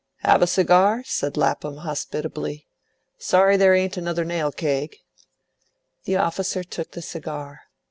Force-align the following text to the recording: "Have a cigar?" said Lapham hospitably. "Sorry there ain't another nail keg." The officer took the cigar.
"Have 0.23 0.41
a 0.41 0.47
cigar?" 0.47 1.03
said 1.05 1.37
Lapham 1.37 1.77
hospitably. 1.77 2.65
"Sorry 3.19 3.55
there 3.55 3.75
ain't 3.75 3.97
another 3.97 4.25
nail 4.25 4.51
keg." 4.51 4.95
The 6.05 6.15
officer 6.15 6.63
took 6.63 6.93
the 6.93 7.03
cigar. 7.03 7.59